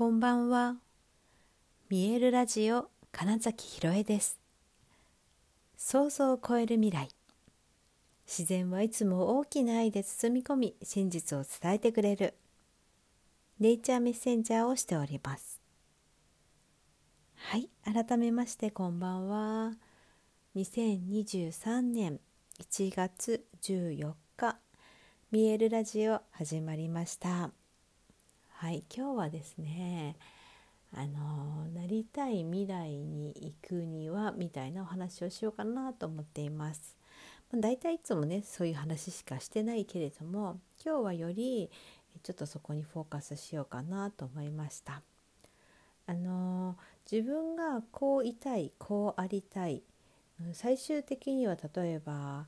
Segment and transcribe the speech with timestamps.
[0.00, 0.76] こんばんは。
[1.90, 4.40] 見えるラジオ金崎ひろえです。
[5.76, 7.10] 想像を超える未来。
[8.26, 12.32] 自然はいつも大きな愛で包み込み、真実を伝えてくれる。
[13.58, 15.60] ネイチャーメッセンジャーをしております。
[17.34, 19.72] はい、改めましてこんばんは。
[20.56, 22.20] 2023年
[22.58, 24.56] 1月14日、
[25.30, 27.50] 見えるラジオ始まりました。
[28.60, 30.16] はい今日はですね
[30.94, 36.94] あのなりたい未来に行くにはみたいなお話をしようかなと思っています。
[37.54, 41.70] だいたいいつもねそういう話しかしてないけれども今日はより
[42.22, 45.00] ちょっとそこにフォーカスしようかなと思いました。
[46.06, 46.76] あの
[47.10, 49.80] 自分がこういたいこうありたい
[50.52, 52.44] 最終的には例えば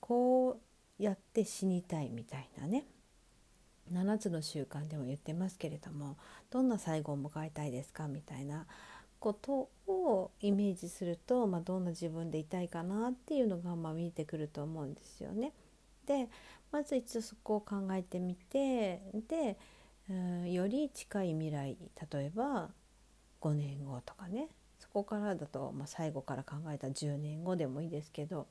[0.00, 0.58] こ
[0.98, 2.86] うやって死にたいみたいなね
[3.92, 6.16] 7つの習慣でも言ってますけれども
[6.50, 8.66] どんな最後を迎えたいですかみたいな
[9.20, 15.52] ことをイメージすると、まあ、どんな自分でいたいかなっていうのが、まあ、見えてくると思うんですよね。
[16.06, 16.28] で
[16.70, 19.56] まず一度そこを考えてみてで、
[20.10, 21.78] うん、より近い未来
[22.12, 22.68] 例えば
[23.40, 28.46] 5年後とかねそこからだと、まあ、最後から考えた10年後でもいいですけど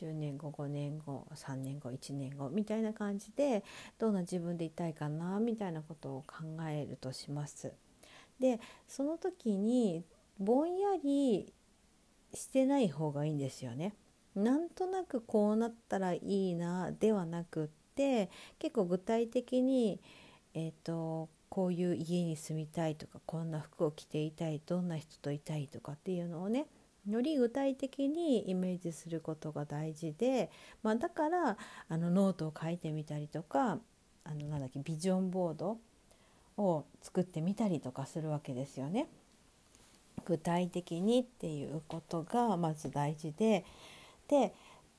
[0.00, 3.64] 10年後5年後3年後1年後みたいな感じで
[3.98, 7.72] どんな自分でいたいかなみたいなことを考えるとします。
[8.40, 10.04] でその時に
[10.38, 11.52] ぼんやり
[12.32, 13.94] してない方がいいんですよね。
[14.34, 20.00] なんとなくこうなったらいいなではなくって結構具体的に、
[20.54, 26.66] えーとこういう家に住みたいとかこんな服を着ていたいどんな人といたいとかっていうのをね
[27.08, 30.50] より具体的にイメージすることが大事で、
[30.82, 31.56] まあ、だから
[31.88, 33.78] あのノートを書いてみたりとか
[34.24, 35.78] あのなんだっけビジョンボード
[36.58, 39.08] を作ってみたりとかするわけですよね。
[40.24, 43.64] 具体的にっていうことがまず大事で
[44.26, 44.52] で、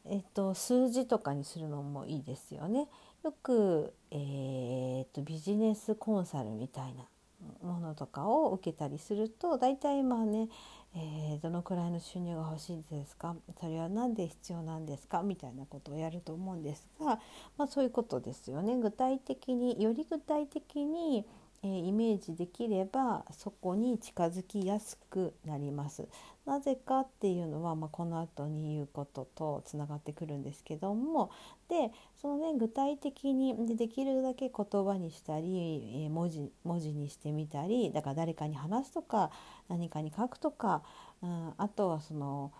[0.05, 2.87] えっと、数字とかにするのもいいですよね。
[3.23, 7.03] よく、えー、っとビジネスコンサルみたいな
[7.63, 10.49] ものとかを受けたりすると大体まあね
[10.95, 13.35] えー、どのくらいの収入が欲しいですか？
[13.59, 15.21] それは何で必要なんですか？
[15.21, 17.19] みたいなことをやると思うんですが、
[17.57, 18.75] まあ、そういうことですよね。
[18.75, 21.27] 具体的により具体的に、
[21.63, 26.07] えー、イメージできればそこに近づきやすくなります。
[26.45, 31.29] なぜかっていうのは、まあ、この後に言うこととつながってくるんですけども
[31.67, 39.29] でそのね具体的にでできるだけ言葉にしたり、えー、文字文字にしてみたりだから誰かに話すとか
[39.67, 40.81] 何かに書くとか、
[41.21, 42.51] うん、あとはその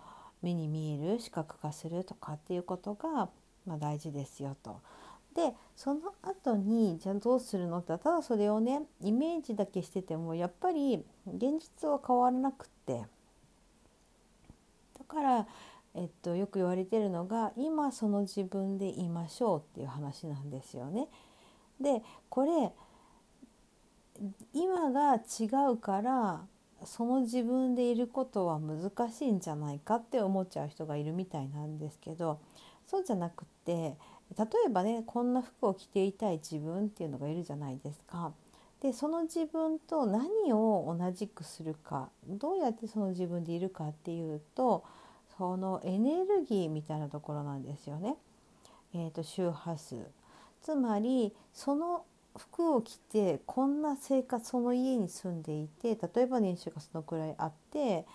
[0.44, 3.30] 目に見える視覚化するとかっていうことが、
[3.66, 4.82] まあ、大事ですよと。
[5.36, 13.06] でその後にじゃあどうするのってただそれをねイメージだけしててもやっぱり現実は変わらなくって
[14.98, 15.06] だ。
[15.08, 15.48] から、
[15.96, 21.08] えっと、よく言われてるのが今その自分でいましょうっていう話なんですよね。
[21.80, 22.72] でこれ
[24.54, 26.46] 今が違うから
[26.84, 32.40] その自分でいることは難しいんじゃないかって思っちゃう人がいるみたいなんですけど
[32.86, 33.96] そうじゃなくって
[34.38, 38.32] 例えばねこんな服を着ていたい自分っていうのがいるじゃないですか。
[38.82, 44.86] でその自分と何を同じくするかどうやってその自分でいるかっていうと
[45.38, 48.16] そのエネルギーみたいなところなんですよね。
[48.94, 49.98] えーと、周波数
[50.62, 52.06] つまりその
[52.38, 58.06] 服を着てこんな生活その家に住んでいて例えば年収がそのくらいあって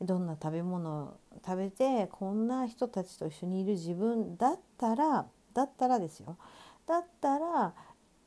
[0.00, 1.14] どんな食べ物を
[1.44, 6.36] 食べてこんな人たちと一緒にいる自分だったらだったらですよ。
[6.86, 7.72] だったら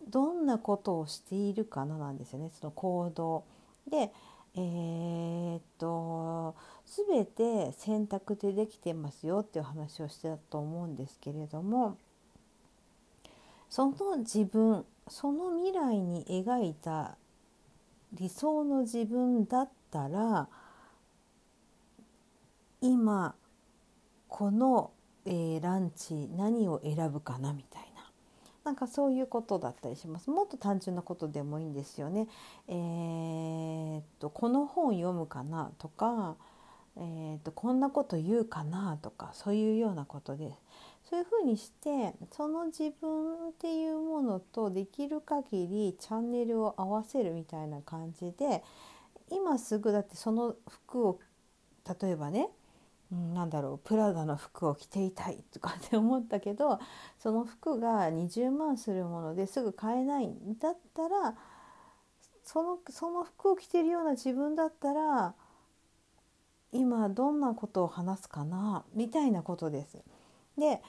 [0.08, 2.50] どんなことをしているかななんですよね。
[2.60, 3.44] その行動。
[3.90, 4.12] で
[4.56, 6.56] えー、っと
[6.86, 11.98] 全て選択でできてますよっていう話をしてたと思うんですけれども
[13.70, 17.18] その自分その未来に描いた
[18.14, 20.48] 理想の自分だったら
[22.82, 23.36] 今
[24.28, 24.92] この、
[25.28, 27.88] えー、ランチ何を選ぶかなみたいな。
[28.64, 30.30] なんかそういうことだったりします。
[30.30, 32.28] もっと単純なことでもいいんですよね。
[32.68, 36.36] えー、っとこの本読むかなとか、
[36.98, 40.52] えー、っとこんなこと言うかなとかそういうようなことで
[41.10, 48.64] そういうふうにしてその自分っていうものとできる限りチャンネルを合わせるみたいな感じで
[49.32, 51.20] 今すぐだってその服を
[52.02, 52.50] 例えばね
[53.12, 56.80] うん、なんだろうプラダの服を着ていたいとかって思ったけど
[57.20, 61.36] その服が20万するものですぐ買えないんだったら
[62.44, 65.34] そのその服を着てるような自分だったら
[66.72, 70.04] 今どんなことを話すかなみたいなことです。
[70.58, 70.82] で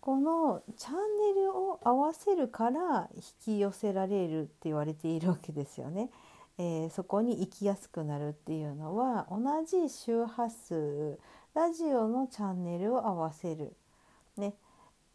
[0.00, 0.94] このチャン
[1.34, 3.22] ネルを合わせるから引
[3.56, 6.10] き寄せられるって言われているわけですよね。
[6.56, 11.18] えー、そこに行きやすくなるっていうのは同じ周波数
[11.58, 13.72] ラジオのチャンネルを合わせる、
[14.36, 14.54] ね、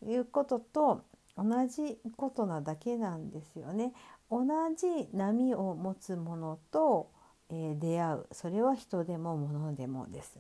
[0.06, 1.02] いうことと
[1.38, 3.94] 同じことなだけなんですよね。
[4.30, 4.44] 同
[4.76, 7.10] じ波を持つものと、
[7.50, 10.38] えー、出会うそれは人でも物でもです。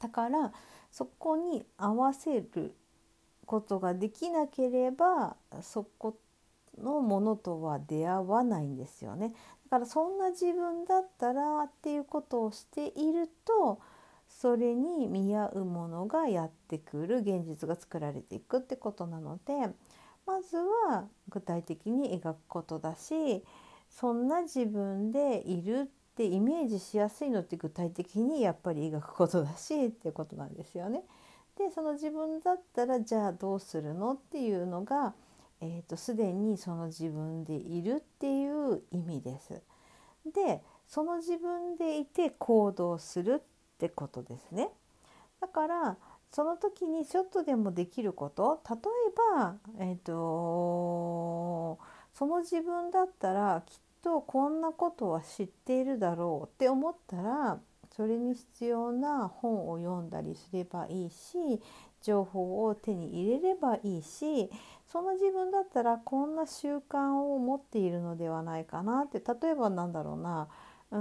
[0.00, 0.52] だから
[0.92, 2.72] そこに合わせる
[3.46, 6.16] ことができなければそこ
[6.80, 9.32] のものとは出会わないんですよね。
[9.64, 13.80] だからそんな自分だったらっていうことをしていると
[14.40, 19.52] それに見合うものがやってくる現実が作られていくってことなので
[20.26, 23.44] まずは具体的に描くことだし
[23.90, 25.86] そんな自分でいるっ
[26.16, 31.02] てイメージしやすいのって具体的にやっぱり描くことだしっていうことなんですよね。
[31.56, 35.14] でその自分だったらじゃあどうするのっていうのが
[35.60, 39.62] えーと、すでにその自分でいるっていう意味です。
[40.32, 43.42] でその自分でいて行動する
[43.74, 44.70] ってことですね。
[45.40, 45.96] だから
[46.32, 48.80] その時にちょっとでもできること例え
[49.38, 51.78] ば、えーと
[52.14, 57.58] その自分だったらきっとこんなことは知っているだろうって思ったら
[57.96, 61.60] それに必要な本を読んだりすればいいし
[62.02, 64.50] 情報を手に入れればいいし
[64.92, 70.48] その自分だったらこんな習慣を持っているのではないかなって例えばなんだろうな
[70.90, 70.98] うー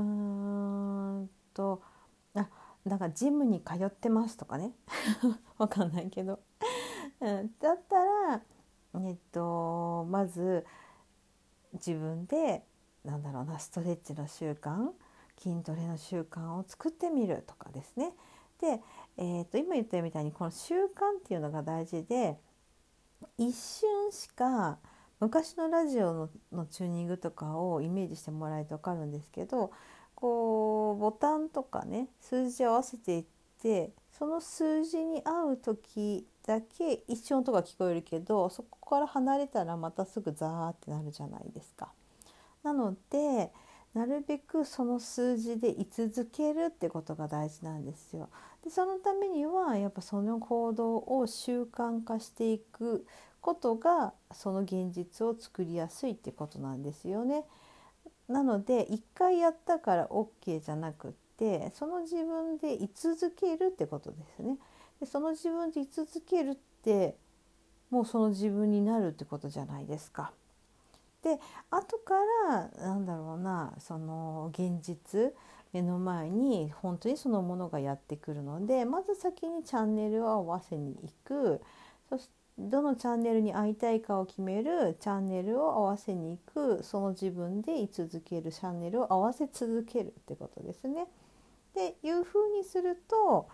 [1.23, 1.81] んと
[2.85, 4.73] あなんかジムに通ってますとかね。
[5.57, 6.39] わかんないけど。
[7.19, 8.41] うん、だったら
[8.95, 10.65] えっとまず
[11.73, 12.65] 自分で
[13.03, 14.91] なんだろうなストレッチの習慣
[15.37, 18.13] 筋トレの習慣を作ってみるとかですね。
[18.59, 18.81] で、
[19.17, 20.87] えー、と今言ったみたいにこの習慣
[21.19, 22.39] っていうのが大事で
[23.37, 24.77] 一瞬しか
[25.19, 29.71] 昔のラジオののチューニングとかをイメージしてもらえると分かるんですけど
[30.15, 33.25] こうボタンとかね数字合わせていっ
[33.61, 41.89] てその数字に合う時だけ一瞬音が聞こえるけどそこから離れたらまたすぐザーってなるじゃないですか。
[42.63, 43.51] なので
[43.93, 48.29] なるべくその数字で居続けるってことが大事なんですよ。
[48.63, 53.05] でそのためにはやっぱその行動を習慣化していく
[53.39, 57.43] ことがその現実を作りやすいってことなんですよね。
[58.27, 64.57] なので一回やったから OK じゃなくってその自分で居続けるってことですね。
[64.99, 67.15] でその自分で居続けるって
[67.89, 70.31] もうその自分になるってことじゃないですか。
[71.23, 71.39] で
[71.69, 72.15] 後か
[72.49, 75.33] らなんだろうなその現実
[75.71, 81.61] 目の前に本当にそのものがやってくるのでまず先にチャンネルを合わせに行く
[82.09, 91.07] そしてどのチャンネルに会いたいかを決めるチャンネルを合わせに行くその自分で居続けるチャンネルを合わせ続けるってことですね。
[91.73, 93.47] でいうふうにすると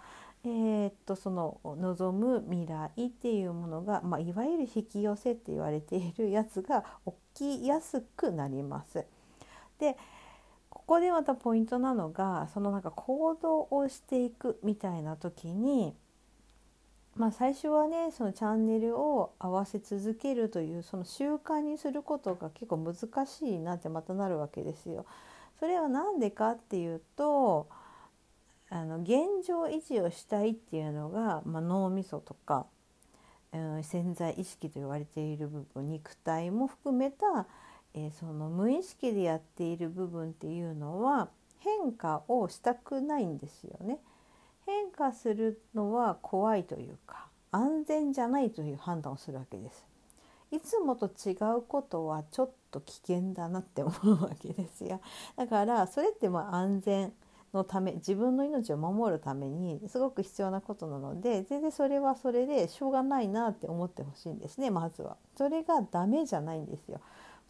[0.43, 6.85] えー、っとその望む未来っていうものが、まあ、いわゆる引き寄せって言われているやつが
[7.35, 9.05] 起きやすくなります。
[9.79, 9.97] で
[10.69, 15.95] ここでまたポイントなのがそのなんか行動をしていくみたいな時に、
[17.19, 25.05] まあ、最初はねそのチャンネルを合わせ続けるというその習慣にすることが結構難しいなってまたなるわけですよ。
[25.59, 27.67] それは何でかっていうと
[28.69, 32.65] あの現状維持をしたいっていうのが、まあ、脳みそとか、
[33.51, 37.47] うん、潜在意識と言われている部分肉体も含めた、
[37.95, 43.99] えー、その無意識でやっている部分っていうのは変化をしたくないんですよね。
[44.69, 49.85] 変化するのは怖いというか安全じゃないという判断をするわけです。
[50.51, 54.99] いつもと違うことはちょっと危険だなって思うわけですよ。
[55.35, 57.13] だからそれってまあ安全
[57.53, 65.17] のため自分の命を守るためにすごく必要なことなので全然それはそれでしょうがないなって思ってほしいんですねまずは。
[65.35, 66.99] それがダメじゃないんですよ。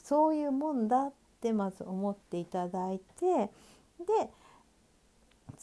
[0.01, 4.29] そういうもんだってまず思っていただいてで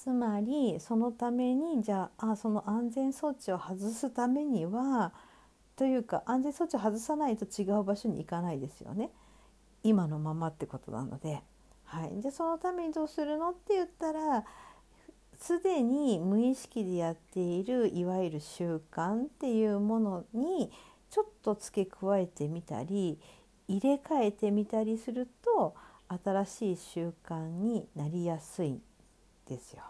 [0.06, 5.12] つまりそのためにじゃああその安全装置を外すためには
[5.74, 9.10] というか安全装置を外さないと違う場所に行かないですよね
[9.82, 11.42] 今のままってことなので。
[11.86, 14.44] はい、でそのためにどうするのって言ったら
[15.40, 20.70] すでに無意識でやっているいわゆる習慣っていうものに
[21.10, 23.18] ちょっと付け加えてみたり
[23.66, 25.74] 入れ替えてみたりすると
[26.24, 28.82] 新しい習慣になりやすいん
[29.48, 29.82] ですよ。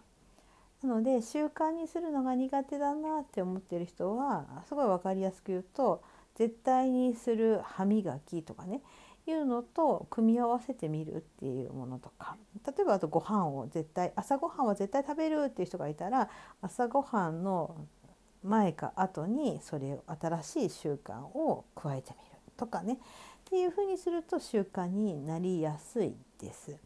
[0.83, 6.03] なので習慣にするのが苦手だなって思ってる人はすごい分かりやすく言うと
[6.35, 8.83] 絶対にする歯磨きとかね
[9.29, 16.29] いうのと組み合わせてみるっていうものとか例えばあとご飯を絶対朝ごはんは絶対食べるっていう人がいたら
[16.63, 17.87] 朝ごはんの
[18.45, 22.97] 前か後にそれを新しい習慣を加えてみるとかねっ
[23.45, 26.77] ていうふうにすると習慣になりやすいです。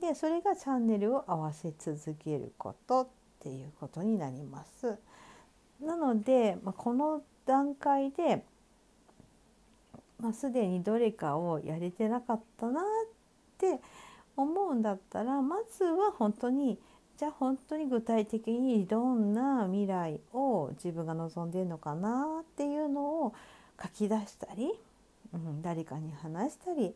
[0.00, 4.98] でそれがチャンネルを合わせ続けることっていうことになります。
[5.80, 8.44] なので、まあ、この段階で
[10.20, 12.84] まあ、すでにどれかをやれてなかったなっ
[13.58, 13.80] て
[14.36, 16.78] 思うんだったらまずは本当に
[17.16, 23.34] じゃあ本当に具体的にどんな未来を自分が望んでるのかなっていうのを
[23.80, 24.72] 書き出したり、
[25.34, 26.94] うん、誰かに話したり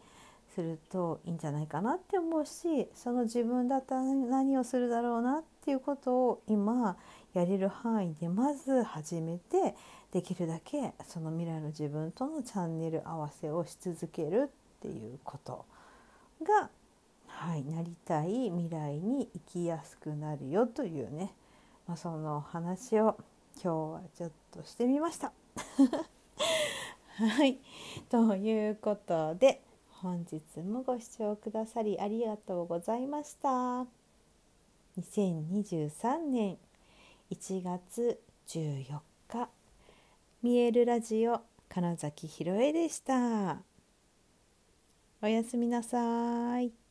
[0.55, 6.97] するといいんじゃないかなって思うしその自分だったら何をするだろうなっていうことを今
[7.33, 9.75] やれる範囲でまず始めて
[10.13, 15.65] できるだけその未来の自分とのチャンネル合わせをし続けるっていうこと
[16.43, 16.69] が、
[17.29, 21.33] はい、なりたい未来に生きやすくなるよというね、
[21.87, 23.17] まあ、その話を
[23.63, 25.33] 今日はちょっとしてみました。
[27.17, 27.59] はい、
[28.09, 29.63] ということで
[30.03, 33.87] 本日もご視聴くださりありがとうございました。
[35.01, 36.59] 2023年
[37.31, 39.49] 1月14日
[40.43, 43.63] 見えるラジオ金崎ひろえでした。
[45.23, 46.82] おやすみなさい。